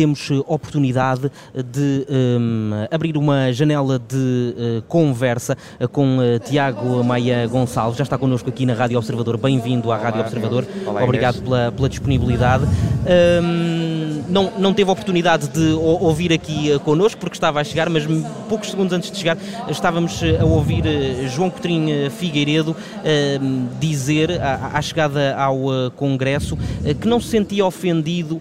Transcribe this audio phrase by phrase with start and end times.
[0.00, 4.16] temos oportunidade de um, abrir uma janela de
[4.56, 5.58] uh, conversa
[5.92, 7.98] com uh, Tiago Maia Gonçalves.
[7.98, 9.36] Já está connosco aqui na Rádio Observador.
[9.36, 10.66] Bem-vindo à Rádio Observador.
[10.86, 12.64] Olá, Obrigado pela, pela, disponibilidade.
[12.64, 13.89] Um,
[14.30, 18.06] não, não teve oportunidade de ouvir aqui uh, connosco porque estava a chegar, mas
[18.48, 19.36] poucos segundos antes de chegar
[19.68, 20.84] estávamos a ouvir
[21.28, 26.56] João Coutrinho Figueiredo uh, dizer, à, chegada ao Congresso,
[27.00, 28.40] que não se sentia ofendido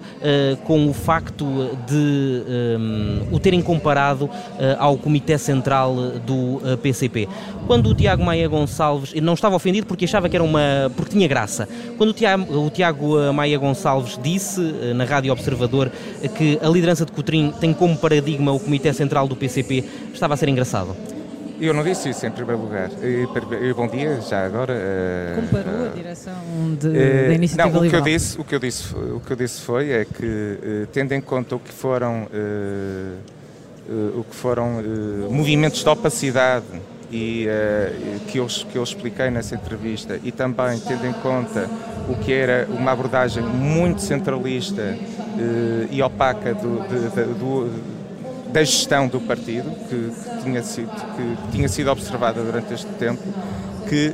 [0.63, 1.45] com o facto
[1.86, 2.44] de
[2.80, 4.30] um, o terem comparado
[4.77, 5.95] ao Comitê Central
[6.26, 7.27] do PCP.
[7.67, 10.91] Quando o Tiago Maia Gonçalves, não estava ofendido porque achava que era uma.
[10.95, 11.67] porque tinha graça.
[11.98, 14.62] Quando o Tiago, o Tiago Maia Gonçalves disse
[14.95, 15.78] na Rádio Observador
[16.35, 19.83] que a liderança de Coutrinho tem como paradigma o Comitê Central do PCP,
[20.13, 20.95] estava a ser engraçado.
[21.61, 22.89] Eu não disse isso em primeiro lugar.
[23.03, 24.73] E, bom dia, já agora.
[24.73, 26.33] Uh, Comparou uh, a direção
[26.79, 26.91] de, uh,
[27.27, 29.61] da iniciativa não, o que eu disse, o que eu disse, o que eu disse
[29.61, 32.27] foi é que tendo em conta o que foram
[34.16, 34.81] o que foram
[35.30, 36.66] movimentos de opacidade
[37.11, 37.47] e
[38.27, 40.19] que eu que eu expliquei nessa entrevista.
[40.23, 41.69] E também tendo em conta
[42.07, 44.97] o que era uma abordagem muito centralista
[45.91, 47.99] e opaca do, de, de, do
[48.52, 53.21] da gestão do partido, que, que, tinha sido, que tinha sido observada durante este tempo,
[53.87, 54.13] que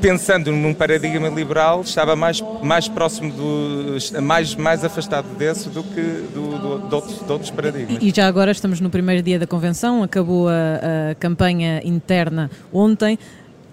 [0.00, 6.00] pensando num paradigma liberal, estava mais, mais próximo, do, mais, mais afastado desse do que
[6.32, 8.02] do, do, de, outros, de outros paradigmas.
[8.02, 13.18] E já agora estamos no primeiro dia da convenção, acabou a, a campanha interna ontem.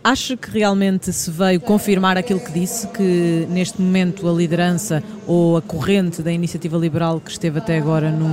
[0.05, 5.57] Acha que realmente se veio confirmar aquilo que disse, que neste momento a liderança ou
[5.57, 8.29] a corrente da iniciativa liberal que esteve até agora no,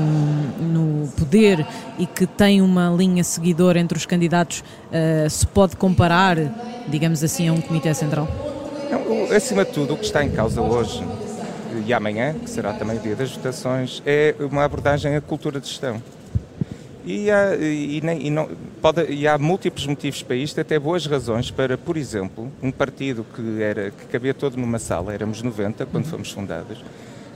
[0.60, 1.66] no poder
[1.98, 6.36] e que tem uma linha seguidora entre os candidatos uh, se pode comparar,
[6.88, 8.28] digamos assim, a um comitê central?
[8.90, 11.02] Não, acima de tudo, o que está em causa hoje
[11.86, 15.68] e amanhã, que será também o dia das votações, é uma abordagem à cultura de
[15.68, 16.02] gestão.
[17.02, 18.46] E há, e, e, não,
[18.82, 23.24] pode, e há múltiplos motivos para isto, até boas razões para, por exemplo, um partido
[23.34, 26.78] que, era, que cabia todo numa sala, éramos 90 quando fomos fundados,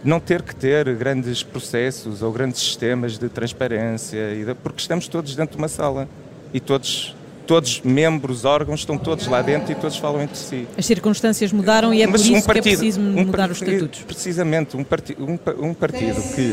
[0.05, 4.19] não ter que ter grandes processos ou grandes sistemas de transparência,
[4.63, 6.09] porque estamos todos dentro de uma sala
[6.53, 7.15] e todos
[7.47, 10.67] todos membros, órgãos, estão todos lá dentro e todos falam entre si.
[10.77, 13.51] As circunstâncias mudaram e é Mas por isso um partido, que é preciso um mudar
[13.51, 14.01] os estatutos.
[14.01, 16.53] Precisamente, um, parti um, um partido que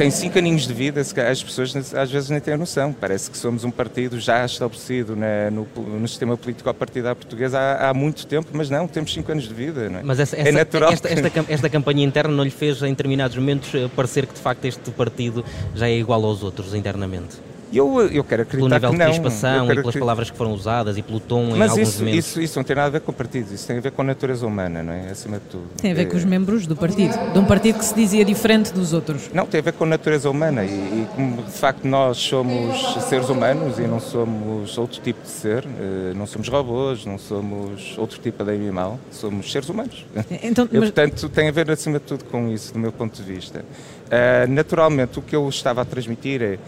[0.00, 2.90] tem cinco aninhos de vida, as pessoas às vezes nem têm noção.
[2.90, 7.92] Parece que somos um partido já estabelecido no, no, sistema político partidário português há, há,
[7.92, 9.82] muito tempo, mas não, temos cinco anos de vida.
[9.82, 10.02] É?
[10.02, 10.92] Mas essa, é essa, natural.
[10.92, 14.40] Esta, esta, esta, campanha interna não lhe fez, em determinados momentos, eh, parecer que de
[14.40, 15.44] facto este partido
[15.74, 17.49] já é igual aos outros internamente?
[17.72, 19.06] Eu, eu quero acreditar pelo nível que não.
[19.06, 21.98] de crispação e pelas palavras que foram usadas e pelo tom Mas em alguns isso,
[22.00, 22.26] momentos.
[22.26, 24.04] Isso, isso não tem nada a ver com partidos, isso tem a ver com a
[24.04, 25.10] natureza humana, não é?
[25.10, 25.64] Acima de tudo.
[25.76, 26.04] Tem a ver é...
[26.06, 29.30] com os membros do partido, de um partido que se dizia diferente dos outros.
[29.32, 33.04] Não, tem a ver com a natureza humana e, e como de facto nós somos
[33.08, 37.96] seres humanos e não somos outro tipo de ser, eh, não somos robôs, não somos
[37.96, 40.04] outro tipo de animal, somos seres humanos.
[40.42, 40.74] Então, mas...
[40.74, 43.60] e, portanto, tem a ver acima de tudo com isso, do meu ponto de vista.
[43.60, 46.58] Uh, naturalmente, o que eu estava a transmitir é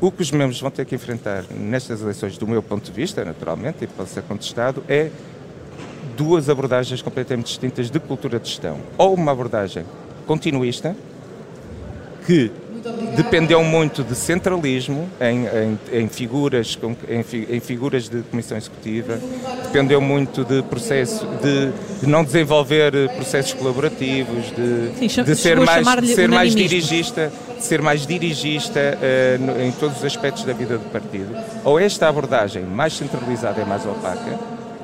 [0.00, 3.24] o que os membros vão ter que enfrentar nestas eleições, do meu ponto de vista,
[3.24, 5.10] naturalmente, e pode ser contestado, é
[6.16, 8.78] duas abordagens completamente distintas de cultura de gestão.
[8.98, 9.84] Ou uma abordagem
[10.26, 10.96] continuista,
[12.26, 12.50] que
[13.16, 16.78] dependeu muito de centralismo em, em, em figuras,
[17.08, 19.18] em, em, figuras de comissão executiva,
[19.76, 21.70] dependeu muito de processo, de,
[22.00, 27.62] de não desenvolver processos colaborativos, de, Sim, de ser mais, de ser mais dirigista, de
[27.62, 31.36] ser mais dirigista uh, em todos os aspectos da vida do partido.
[31.62, 34.38] Ou esta abordagem mais centralizada e mais opaca,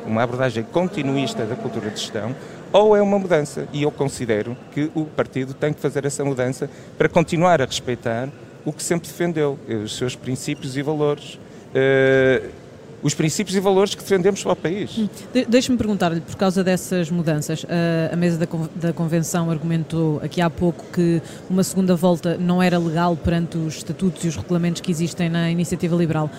[0.06, 2.36] uma abordagem continuista da cultura de gestão,
[2.70, 3.66] ou é uma mudança.
[3.72, 8.28] E eu considero que o partido tem que fazer essa mudança para continuar a respeitar
[8.62, 11.38] o que sempre defendeu, eh, os seus princípios e valores.
[11.74, 12.61] Uh,
[13.02, 14.96] os princípios e valores que defendemos para o país.
[14.96, 15.08] Hum.
[15.32, 18.46] De Deixe-me perguntar-lhe, por causa dessas mudanças, a, a mesa da,
[18.76, 21.20] da, Convenção argumentou aqui há pouco que
[21.50, 25.50] uma segunda volta não era legal perante os estatutos e os regulamentos que existem na
[25.50, 26.30] iniciativa liberal.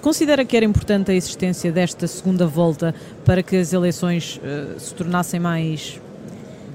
[0.00, 2.94] Considera que era importante a existência desta segunda volta
[3.24, 6.00] para que as eleições uh, se tornassem mais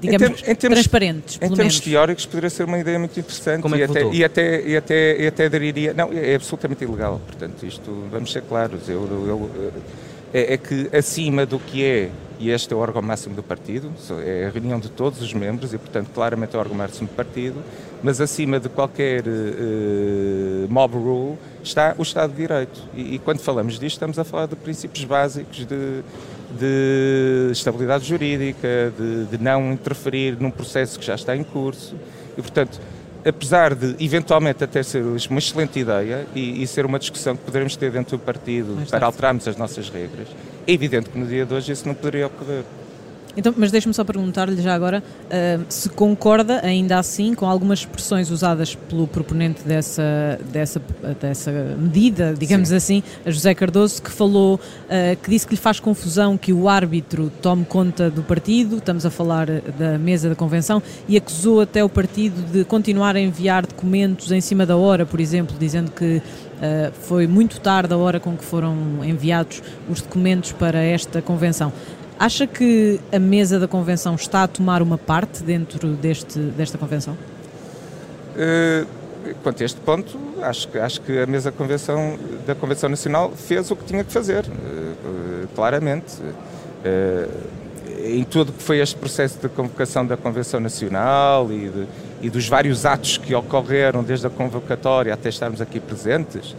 [0.06, 1.36] digamos, em, termos, em termos, transparentes.
[1.36, 1.80] Em termos menos.
[1.80, 5.22] teóricos, poderia ser uma ideia muito interessante Como é e, até, e, até, e, até,
[5.22, 5.94] e até daria.
[5.94, 7.20] Não, é absolutamente ilegal.
[7.26, 9.50] Portanto, isto, vamos ser claros, eu, eu,
[10.32, 13.90] é, é, que acima do que é, e este é o órgão máximo do partido,
[14.24, 17.14] é a reunião de todos os membros e, portanto, claramente é o órgão máximo do
[17.14, 17.62] partido,
[18.02, 22.82] mas acima de qualquer uh, mob rule está o Estado de Direito.
[22.94, 26.02] E, e, quando falamos disto, estamos a falar de princípios básicos de,
[26.58, 31.94] de estabilidade jurídica, de, de não interferir num processo que já está em curso.
[32.36, 32.80] E, portanto,
[33.24, 37.74] apesar de eventualmente até ser uma excelente ideia e, e ser uma discussão que poderemos
[37.76, 40.28] ter dentro do partido para alterarmos as nossas regras,
[40.66, 42.64] é evidente que no dia de hoje isso não poderia ocorrer.
[43.36, 48.30] Então, mas deixe-me só perguntar-lhe já agora uh, se concorda ainda assim com algumas expressões
[48.30, 50.80] usadas pelo proponente dessa, dessa,
[51.20, 52.76] dessa medida, digamos Sim.
[52.76, 56.68] assim, a José Cardoso, que falou, uh, que disse que lhe faz confusão que o
[56.68, 59.46] árbitro tome conta do partido, estamos a falar
[59.78, 64.40] da mesa da convenção, e acusou até o partido de continuar a enviar documentos em
[64.40, 66.22] cima da hora, por exemplo, dizendo que
[66.54, 69.60] Uh, foi muito tarde a hora com que foram enviados
[69.90, 71.72] os documentos para esta convenção.
[72.18, 77.16] Acha que a mesa da convenção está a tomar uma parte dentro deste, desta convenção?
[78.36, 78.86] Uh,
[79.42, 83.70] quanto a este ponto, acho acho que a mesa da convenção, da convenção Nacional fez
[83.70, 86.14] o que tinha que fazer, uh, claramente.
[86.22, 87.64] Uh,
[88.06, 91.86] em tudo que foi este processo de convocação da Convenção Nacional e, de,
[92.20, 96.54] e dos vários atos que ocorreram desde a convocatória até estarmos aqui presentes,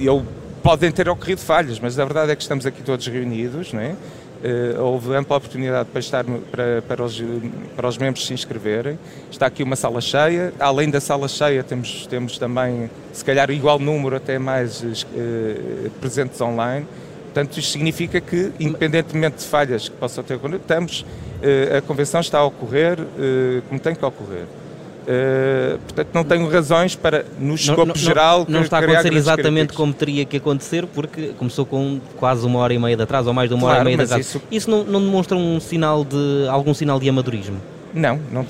[0.00, 0.24] eu,
[0.62, 3.94] podem ter ocorrido falhas, mas a verdade é que estamos aqui todos reunidos, não é?
[4.42, 7.22] Uh, houve ampla oportunidade para, estar, para, para, os,
[7.76, 8.98] para os membros se inscreverem.
[9.30, 10.52] Está aqui uma sala cheia.
[10.58, 16.40] Além da sala cheia, temos, temos também, se calhar, igual número, até mais uh, presentes
[16.40, 16.86] online.
[17.26, 22.38] Portanto, isto significa que, independentemente de falhas que possam ter estamos, uh, a convenção está
[22.38, 22.98] a ocorrer
[23.68, 24.46] como tem que ocorrer.
[25.02, 29.72] Uh, portanto, não tenho razões para, no escopo não, geral, não, está a acontecer exatamente
[29.72, 33.34] como teria que acontecer, porque começou com quase uma hora e meia de atraso, ou
[33.34, 34.20] mais de uma claro, hora e meia de atraso.
[34.20, 37.56] Isso, isso não, não, demonstra um sinal de algum sinal de amadorismo?
[37.92, 38.46] Não, não,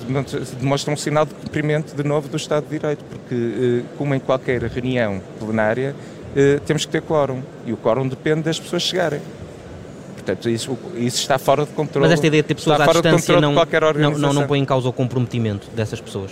[0.59, 4.19] demonstra um sinal de cumprimento de novo do Estado de Direito, porque, uh, como em
[4.19, 5.95] qualquer reunião plenária,
[6.35, 9.19] uh, temos que ter quórum, e o quórum depende das pessoas chegarem.
[10.25, 12.05] Portanto, isso, isso está fora de controle.
[12.05, 14.87] Mas esta ideia de ter pessoas à distância não, não, não, não põe em causa
[14.87, 16.31] o comprometimento dessas pessoas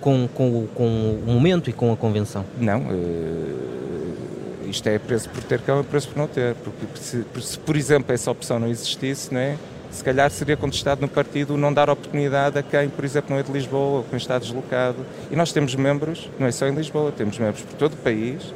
[0.00, 2.44] com, com, com o momento e com a convenção?
[2.58, 2.80] Não.
[2.82, 6.54] Uh, isto é preço por ter, que é preço por não ter.
[6.54, 9.56] Porque se, se, por exemplo, essa opção não existisse, não é?
[9.90, 13.42] se calhar seria contestado no partido não dar oportunidade a quem, por exemplo, não é
[13.42, 14.98] de Lisboa ou quem está deslocado.
[15.30, 18.52] E nós temos membros, não é só em Lisboa, temos membros por todo o país,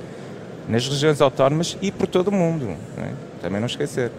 [0.69, 2.76] nas regiões autónomas e por todo o mundo.
[2.97, 3.12] Não é?
[3.41, 4.12] Também não esquecer.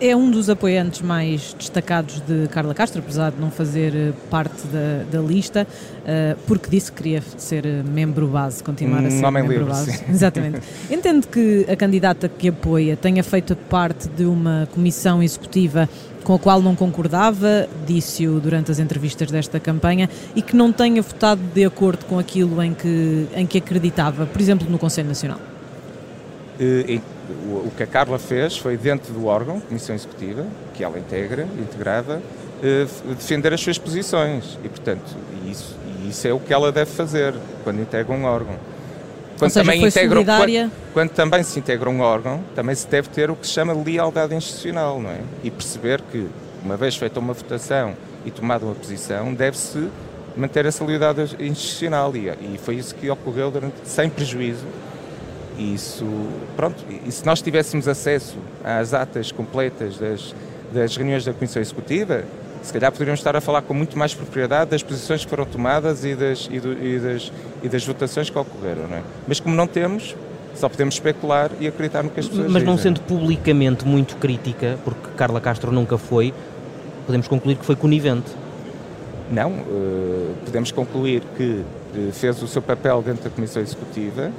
[0.00, 4.66] É um dos apoiantes mais destacados de Carla Castro, apesar de não fazer eh, parte
[4.68, 9.30] da, da lista, uh, porque disse que queria ser eh, membro base, continuar a ser
[9.30, 9.92] membro livre, base.
[9.92, 10.04] Sim.
[10.08, 10.60] Exatamente.
[10.90, 15.88] Entende que a candidata que apoia tenha feito parte de uma comissão executiva
[16.22, 21.02] com a qual não concordava, disse-o durante as entrevistas desta campanha, e que não tenha
[21.02, 25.38] votado de acordo com aquilo em que, em que acreditava, por exemplo, no Conselho Nacional?
[26.58, 27.00] Uh,
[27.32, 30.44] o, que a Carla fez foi, dentro do órgão, Comissão Executiva,
[30.74, 32.22] que ela integra, integrava,
[32.62, 34.58] eh, defender as suas posições.
[34.64, 35.16] E, portanto,
[35.46, 35.76] isso,
[36.08, 38.56] isso é o que ela deve fazer quando integra um órgão.
[39.38, 43.30] Quando, seja, também integra, quando, quando, também se integra um órgão, também se deve ter
[43.30, 45.20] o que se chama lealdade institucional, não é?
[45.42, 46.28] E perceber que,
[46.64, 47.94] uma vez feita uma votação
[48.24, 49.88] e tomada uma posição, deve-se
[50.36, 52.14] manter essa lealdade institucional.
[52.14, 54.64] E, e foi isso que ocorreu durante, sem prejuízo
[55.58, 56.04] e isso,
[56.56, 60.34] pronto, e se nós tivéssemos acesso às atas completas das,
[60.72, 62.24] das reuniões da Comissão Executiva,
[62.62, 66.04] se calhar poderíamos estar a falar com muito mais propriedade das posições que foram tomadas
[66.04, 68.88] e das, e, do, e das, e das votações que ocorreram.
[68.88, 69.02] Não é?
[69.28, 70.16] Mas como não temos,
[70.54, 72.94] só podemos especular e acreditar no que as pessoas Mas não dizem.
[72.94, 76.32] sendo publicamente muito crítica, porque Carla Castro nunca foi,
[77.06, 78.30] podemos concluir que foi conivente.
[79.30, 81.62] Não, uh, podemos concluir que
[81.96, 84.32] uh, fez o seu papel dentro da Comissão Executiva,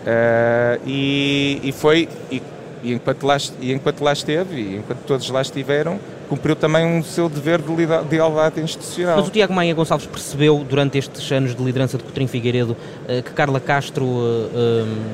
[0.00, 2.42] Uh, e, e, foi, e,
[2.82, 7.04] e, enquanto lá, e enquanto lá esteve, e enquanto todos lá estiveram, cumpriu também o
[7.04, 9.16] seu dever de lealdade institucional.
[9.18, 13.22] Mas o Tiago Maia Gonçalves percebeu, durante estes anos de liderança de Coutrinho Figueiredo, uh,
[13.22, 14.50] que Carla Castro uh,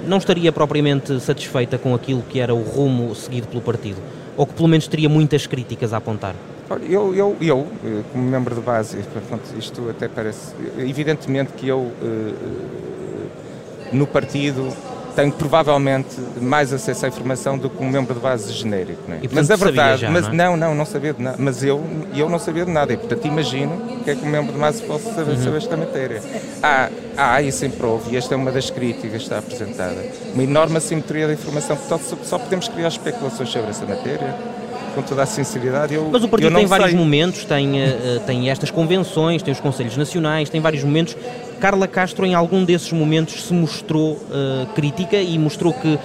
[0.06, 4.00] não estaria propriamente satisfeita com aquilo que era o rumo seguido pelo partido?
[4.36, 6.34] Ou que pelo menos teria muitas críticas a apontar?
[6.88, 7.66] Eu, eu, eu,
[8.12, 8.98] como membro de base,
[9.56, 10.52] isto até parece.
[10.76, 11.92] Evidentemente que eu
[13.92, 14.72] no partido
[15.16, 19.00] tenho provavelmente mais acesso à informação do que um membro de base genérico.
[19.10, 19.20] É?
[19.22, 20.36] E, mas a verdade, já, mas não, é?
[20.36, 21.36] não, não, não sabia de nada.
[21.40, 21.82] Mas eu,
[22.14, 24.82] eu não sabia de nada e portanto imagino que é que um membro de base
[24.82, 25.42] possa saber uhum.
[25.42, 26.22] sobre esta matéria.
[26.62, 30.42] Há, há e sempre houve, e esta é uma das críticas que está apresentada, uma
[30.42, 34.34] enorme assimetria da informação, portanto só, podemos criar especulações sobre essa matéria
[34.94, 35.94] com toda a sinceridade.
[35.94, 39.96] Eu, Mas o partido tem vários momentos, tem, uh, tem estas convenções, tem os Conselhos
[39.96, 41.14] Nacionais, tem vários momentos.
[41.60, 45.98] Carla Castro, em algum desses momentos, se mostrou uh, crítica e mostrou que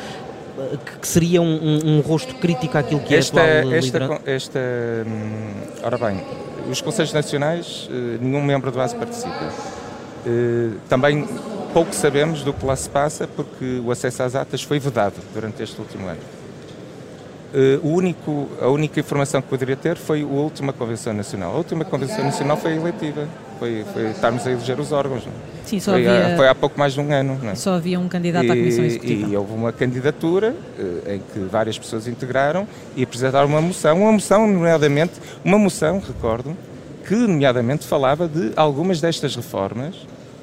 [0.99, 4.59] que seria um, um, um, rosto crítico àquilo que esta, é a atual esta, esta,
[5.07, 6.21] hum, Ora bem,
[6.69, 7.89] os Conselhos Nacionais,
[8.19, 9.51] nenhum membro de base participa.
[10.87, 11.27] também
[11.73, 15.63] pouco sabemos do que lá se passa porque o acesso às atas foi vedado durante
[15.63, 16.19] este último ano.
[17.83, 21.53] O único, a única informação que poderia ter foi a última Convenção Nacional.
[21.53, 23.27] A última Convenção Nacional foi eleitiva,
[23.61, 25.21] foi, foi estarmos a eleger os órgãos.
[25.27, 25.29] É?
[25.67, 27.39] Sim, só foi, havia, há, foi há pouco mais de um ano.
[27.47, 27.53] É?
[27.53, 29.29] Só havia um candidato e, à Comissão Executiva.
[29.29, 34.11] E houve uma candidatura uh, em que várias pessoas integraram e apresentaram uma moção, uma
[34.11, 35.13] moção, nomeadamente,
[35.45, 36.57] uma moção, recordo,
[37.07, 39.95] que nomeadamente falava de algumas destas reformas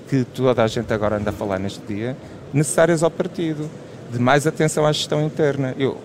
[0.09, 2.17] que toda a gente agora anda a falar neste dia,
[2.53, 3.69] necessárias ao partido,
[4.13, 5.75] de mais atenção à gestão interna.
[5.77, 5.99] Eu,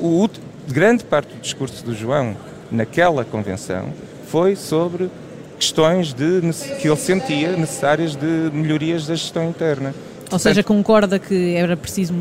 [0.00, 0.30] o,
[0.68, 2.36] grande parte do discurso do João
[2.70, 3.92] naquela convenção
[4.28, 5.10] foi sobre
[5.58, 6.40] questões de,
[6.80, 9.94] que ele sentia necessárias de melhorias da gestão interna.
[10.30, 12.14] Ou seja, concorda que era preciso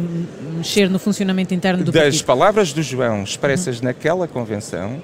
[0.58, 2.14] mexer no funcionamento interno do das partido?
[2.14, 3.86] Das palavras do João expressas uhum.
[3.86, 5.02] naquela convenção,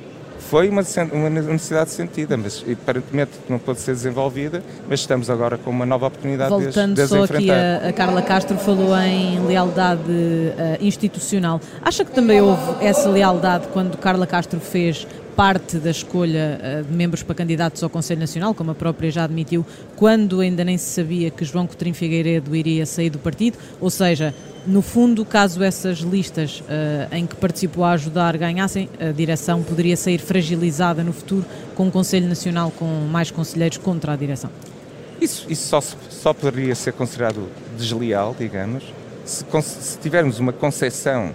[0.50, 0.82] foi uma,
[1.14, 6.08] uma necessidade sentida, mas aparentemente não pode ser desenvolvida, mas estamos agora com uma nova
[6.08, 11.62] oportunidade Voltando de, de só aqui a, a, Carla Castro falou em lealdade uh, institucional.
[11.84, 15.06] Acha que também houve essa lealdade quando Carla Castro fez
[15.40, 19.24] parte da escolha uh, de membros para candidatos ao Conselho Nacional, como a própria já
[19.24, 19.66] admitiu,
[19.96, 24.36] quando ainda nem se sabia que João Coutinho Figueiredo iria sair do partido, ou seja,
[24.68, 29.96] no fundo, caso essas listas uh, em que participou a ajudar ganhassem, a direção poderia
[29.96, 34.50] sair fragilizada no futuro com um Conselho Nacional com mais conselheiros contra a direção.
[35.22, 35.80] Isso, isso só,
[36.10, 38.84] só poderia ser considerado desleal, digamos,
[39.24, 41.32] se, se tivermos uma concepção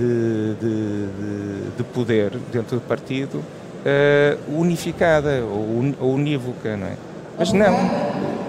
[0.00, 6.96] de, de, de, de, poder dentro do partido uh, unificada ou, ou unívoca, não é?
[7.38, 7.74] Mas não,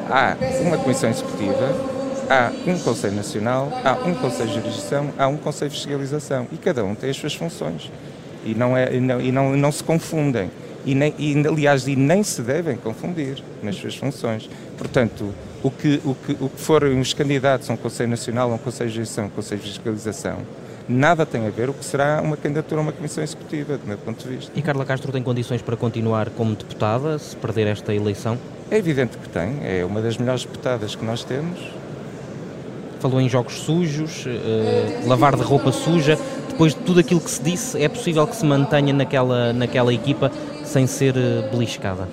[0.10, 1.92] há uma comissão executiva
[2.32, 6.58] há um Conselho Nacional, há um Conselho de Jurisdição, há um Conselho de Fiscalização e
[6.58, 7.92] cada um tem as suas funções
[8.46, 10.50] e não, é, e não, e não, não se confundem
[10.86, 14.50] e, nem, e, aliás, e nem se devem confundir nas suas funções.
[14.78, 18.56] Portanto, o que, o que, o que forem os candidatos a um Conselho Nacional, a
[18.56, 20.38] um Conselho de Jurisdição, a um Conselho de Fiscalização,
[20.88, 23.98] nada tem a ver o que será uma candidatura a uma Comissão Executiva, do meu
[23.98, 24.52] ponto de vista.
[24.56, 28.38] E Carla Castro tem condições para continuar como deputada, se perder esta eleição?
[28.70, 31.60] É evidente que tem, é uma das melhores deputadas que nós temos,
[33.02, 36.18] falou em jogos sujos, uh, lavar de roupa suja.
[36.48, 40.32] Depois de tudo aquilo que se disse, é possível que se mantenha naquela, naquela equipa
[40.64, 42.08] sem ser uh, beliscada?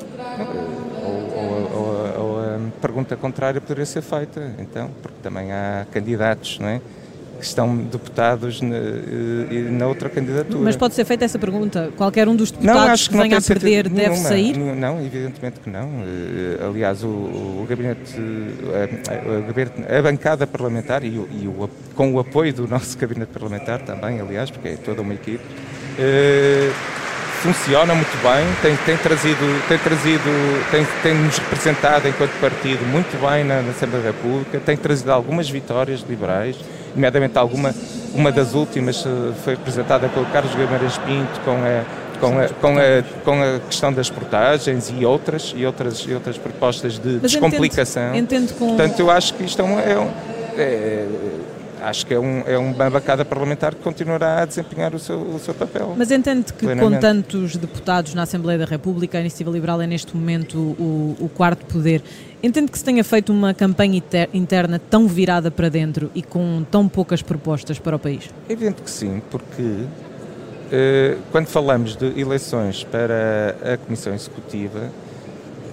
[1.05, 6.59] Ou, ou, ou, ou, a pergunta contrária poderia ser feita, então, porque também há candidatos,
[6.59, 6.81] não é?
[7.38, 10.62] Que estão deputados na, eh, na, outra candidatura.
[10.62, 11.90] Mas pode ser feita essa pergunta?
[11.97, 14.28] Qualquer um dos deputados não, que, que venha a perder deve nenhuma.
[14.28, 14.57] sair?
[14.57, 15.88] Não, evidentemente que não.
[16.04, 18.14] Eh, aliás, o, o, gabinete,
[18.75, 23.30] a, a, a, bancada parlamentar e, o, e o, com o apoio do nosso gabinete
[23.33, 25.45] parlamentar também, aliás, porque é toda uma equipe,
[25.99, 26.71] eh,
[27.42, 33.16] funciona muito bem, tem, tem trazido, tem trazido, tem, tem nos representado enquanto partido muito
[33.21, 36.57] bem na, na Assembleia da República, tem trazido algumas vitórias liberais
[36.95, 37.75] nomeadamente alguma,
[38.14, 41.85] uma das últimas eh, foi apresentada pelo Carlos Guimarães Pinto com a,
[42.21, 46.38] com a, com, a, com a questão das portagens e outras, e outras, e outras
[46.38, 48.14] propostas de Mas descomplicação.
[48.14, 48.68] Entendo, entendo com...
[48.68, 50.11] Portanto, eu acho que isto é um, é, um,
[50.57, 51.07] é
[51.82, 55.38] acho que é, um, é uma bancada parlamentar que continuará a desempenhar o seu, o
[55.38, 55.94] seu papel.
[55.97, 56.94] Mas entende que plenamente.
[56.94, 61.28] com tantos deputados na Assembleia da República, a Iniciativa Liberal é neste momento o, o
[61.28, 62.02] quarto poder.
[62.42, 66.88] Entende que se tenha feito uma campanha interna tão virada para dentro e com tão
[66.88, 68.30] poucas propostas para o país?
[68.49, 69.87] É evidente que sim, porque
[70.70, 74.90] eh, quando falamos de eleições para a Comissão Executiva,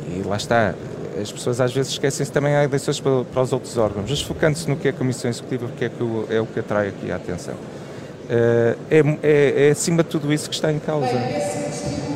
[0.09, 0.73] e lá está,
[1.21, 4.75] as pessoas às vezes esquecem-se também há eleições para, os outros órgãos, mas focando-se no
[4.75, 7.15] que é a Comissão Executiva, porque é, que o, é o que atrai aqui a
[7.15, 7.53] atenção.
[7.53, 11.13] Uh, é, é, é, acima de tudo isso que está em causa.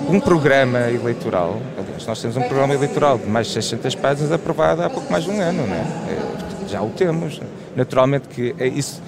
[0.10, 4.82] Um programa eleitoral, aliás, nós temos um programa eleitoral de mais de 600 páginas aprovado
[4.82, 5.80] há pouco mais de um ano, não é?
[5.80, 7.40] é já o temos.
[7.76, 9.02] Naturalmente que é isso,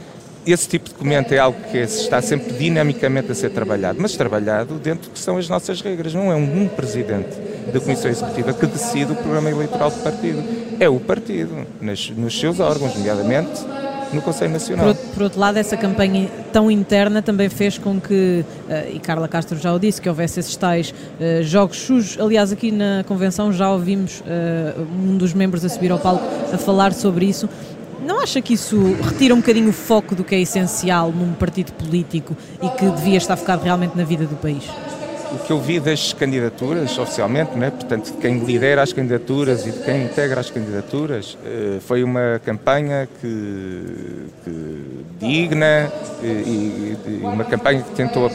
[0.46, 4.76] esse tipo de documento é algo que está sempre dinamicamente a ser trabalhado, mas trabalhado
[4.76, 6.14] dentro do que são as nossas regras.
[6.14, 7.36] Não é um presidente
[7.72, 10.44] da Comissão Executiva que decide o programa eleitoral do partido.
[10.80, 13.64] É o partido, nos, nos seus órgãos, nomeadamente
[14.14, 14.94] no Conselho Nacional.
[14.94, 19.28] Por, por, outro lado, essa campanha tão interna também fez com que, uh, e Carla
[19.28, 22.20] Castro já o disse, que houvesse esses tais uh, jogos sujos.
[22.20, 26.24] Aliás, aqui na convenção já ouvimos uh, um dos membros a subir ao palco
[26.54, 27.50] a falar sobre isso.
[28.06, 31.72] Não acha que isso retira um bocadinho o foco do que é essencial num partido
[31.74, 34.64] político e que devia estar focado realmente na vida do país?
[35.34, 39.72] O que eu vi das candidaturas, oficialmente, né, portanto, de quem lidera as candidaturas e
[39.72, 44.82] de quem integra as candidaturas, eh, foi uma campanha que, que
[45.20, 45.92] digna
[46.24, 48.30] e, e, uma campanha que tentou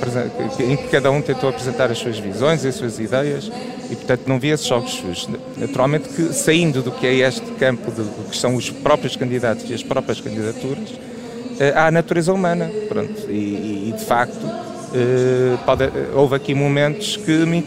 [0.60, 3.50] em que cada um tentou apresentar as suas visões e as suas ideias
[3.90, 5.28] E, portanto, não vi esses jogos sujos.
[5.56, 9.68] Naturalmente que, saindo do que é este campo, de, do que são os próprios candidatos
[9.70, 10.94] e as próprias candidaturas,
[11.60, 13.30] eh, há a natureza humana, pronto.
[13.30, 14.75] E, e de facto, eh,
[15.64, 17.62] pode, houve aqui momentos que me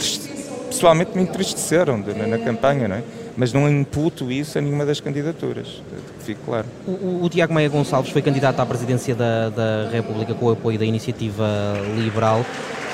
[0.70, 3.04] pessoalmente me entristeceram de, na campanha, não é?
[3.40, 5.82] mas não imputo isso a nenhuma das candidaturas,
[6.26, 6.66] fique claro.
[6.86, 10.78] O, o, Tiago Maia Gonçalves foi candidato à presidência da, da República com o apoio
[10.78, 11.48] da Iniciativa
[11.96, 12.46] Liberal.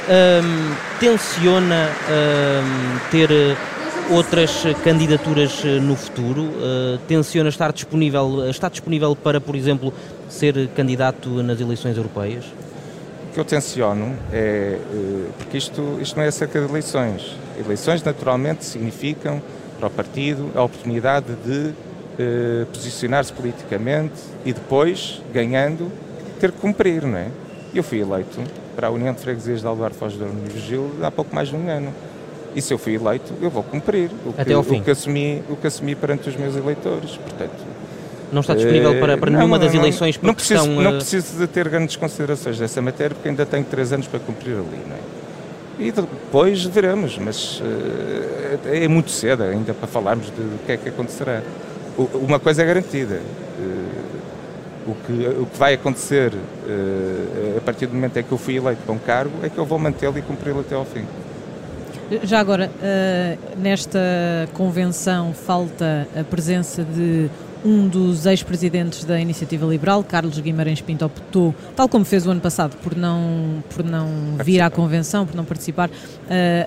[0.07, 1.89] Um, tenciona
[3.09, 3.29] ter
[4.11, 6.43] outras candidaturas no futuro?
[6.43, 9.91] Uh, tenciona estar disponível, está disponível para, por exemplo,
[10.29, 12.45] ser candidato nas eleições europeias?
[13.35, 17.35] O que eu tenciono é, uh, porque isto, isto não é acerca de eleições.
[17.59, 19.41] Eleições, naturalmente, significam
[19.77, 24.13] para o partido a oportunidade de uh, posicionar-se politicamente
[24.45, 25.91] e depois, ganhando,
[26.39, 27.27] ter que cumprir, não é?
[27.73, 28.39] Eu fui eleito
[28.73, 31.57] para a União de Freguesias de Alvar Foz Ouro e Virgílio há pouco mais de
[31.57, 31.93] um ano.
[32.55, 34.79] E se eu fui eleito, eu vou cumprir o que, Até ao fim.
[34.79, 37.17] O que, assumi, o que assumi perante os meus eleitores.
[37.17, 37.51] Portanto,
[38.35, 41.37] não está disponível para, para nenhuma não, das eleições não, não preciso, estão, Não preciso
[41.39, 44.95] de ter grandes considerações dessa matéria, porque ainda tenho três anos para cumprir ali, não
[44.95, 44.99] é?
[45.79, 47.63] E depois veremos, mas uh,
[48.65, 51.41] é muito cedo ainda para falarmos do que é que acontecerá.
[51.97, 53.21] O, uma coisa é garantida.
[53.59, 58.37] Uh, o, que, o que vai acontecer uh, a partir do momento em que eu
[58.37, 61.03] fui eleito para um cargo é que eu vou mantê-lo e cumpri-lo até ao fim.
[62.21, 62.69] Já agora,
[63.57, 63.99] nesta
[64.53, 67.31] convenção falta a presença de
[67.65, 72.39] um dos ex-presidentes da Iniciativa Liberal, Carlos Guimarães Pinto, optou, tal como fez o ano
[72.39, 74.07] passado, por não, por não
[74.43, 75.91] vir à convenção, por não participar, uh,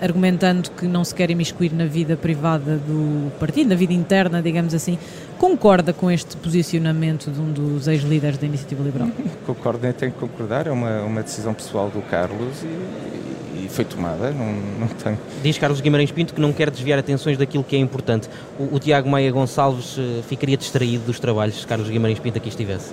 [0.03, 4.75] argumentando que não se quer imiscuir na vida privada do partido, na vida interna, digamos
[4.75, 4.99] assim.
[5.39, 9.09] Concorda com este posicionamento de um dos ex-líderes da Iniciativa Liberal?
[9.47, 14.31] Concordo, nem tenho que concordar, é uma, uma decisão pessoal do Carlos e, foi tomada,
[14.31, 15.19] não, não tem.
[15.43, 18.29] Diz Carlos Guimarães Pinto que não quer desviar atenções daquilo que é importante.
[18.59, 22.49] O, o Tiago Maia Gonçalves uh, ficaria distraído dos trabalhos se Carlos Guimarães Pinto aqui
[22.49, 22.93] estivesse?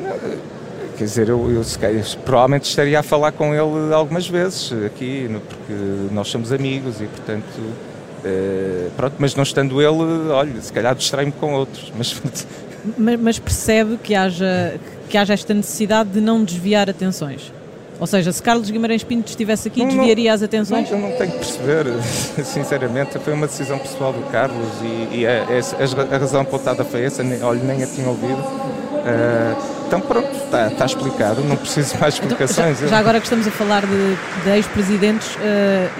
[0.00, 0.18] Não,
[0.96, 5.72] quer dizer, eu, eu, eu, provavelmente estaria a falar com ele algumas vezes aqui, porque
[6.12, 11.32] nós somos amigos e, portanto, uh, pronto, mas não estando ele, olha, se calhar distrai-me
[11.32, 12.20] com outros, mas...
[12.24, 12.46] mas...
[13.20, 14.78] Mas percebe que haja,
[15.08, 17.52] que haja esta necessidade de não desviar atenções?
[17.98, 20.90] Ou seja, se Carlos Guimarães Pinto estivesse aqui, não, desviaria as atenções?
[20.90, 21.86] Não, eu não tenho que perceber,
[22.44, 23.18] sinceramente.
[23.18, 27.22] Foi uma decisão pessoal do Carlos e, e a, a, a, razão apontada foi essa,
[27.42, 28.40] olha, nem a tinha ouvido.
[28.40, 32.78] Uh, então pronto, está, está, explicado, não preciso mais explicações.
[32.78, 35.38] Então, já, já, agora que estamos a falar de, de ex-presidentes uh,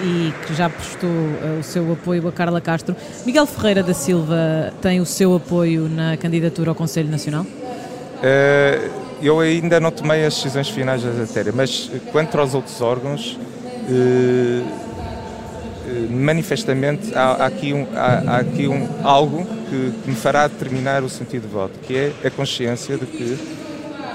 [0.03, 4.73] e que já prestou uh, o seu apoio a Carla Castro, Miguel Ferreira da Silva
[4.81, 7.43] tem o seu apoio na candidatura ao Conselho Nacional?
[7.43, 13.37] Uh, eu ainda não tomei as decisões finais da matéria, mas quanto aos outros órgãos,
[13.89, 14.61] eh,
[15.87, 20.47] eh, manifestamente há, há aqui, um, há, há aqui um, algo que, que, me fará
[20.47, 23.39] determinar o sentido de voto, que é a consciência de que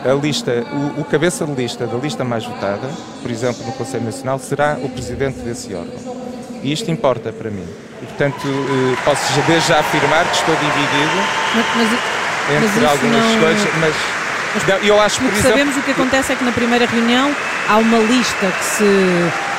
[0.04, 0.64] a lista,
[0.96, 2.88] o, o, cabeça de lista da lista mais votada,
[3.20, 6.22] por exemplo, no Conselho Nacional, será o presidente desse órgão.
[6.62, 7.66] E isto importa para mim.
[8.02, 11.16] E, portanto, eh, posso desde já afirmar que estou dividido
[11.54, 13.40] mas, mas, entre mas algumas não...
[13.40, 14.21] coisas, mas
[14.54, 17.34] mas, eu acho, por exemplo, sabemos o que acontece é que na primeira reunião
[17.68, 18.84] há uma lista que se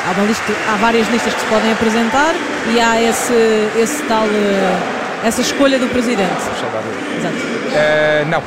[0.07, 2.33] há uma lista, há várias listas que se podem apresentar
[2.73, 3.33] e há esse
[3.77, 6.31] esse tal eh, essa escolha do presidente.
[7.17, 7.35] Exato.
[7.35, 8.43] Uh, não.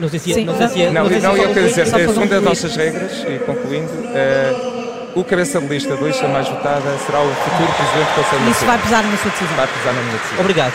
[0.00, 3.24] Não sei se, não sei se, não, não, eu quero dizer, segundo as nossas regras,
[3.28, 4.75] e concluindo, uh,
[5.16, 5.96] o cabeça de lista,
[6.28, 9.56] mais votada, será o futuro Presidente do Conselho Isso vai pesar na sua decisão.
[9.56, 10.40] Vai pesar na minha decisão.
[10.40, 10.72] Obrigado,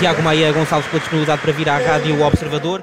[0.00, 2.82] Tiago Maia Gonçalves, pela disponibilidade para vir à Rádio Observador.